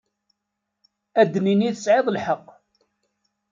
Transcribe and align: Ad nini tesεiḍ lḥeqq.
Ad 1.21 1.33
nini 1.43 1.69
tesεiḍ 1.75 2.07
lḥeqq. 2.15 2.47